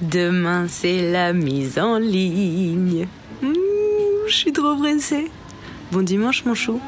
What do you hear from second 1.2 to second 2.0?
mise en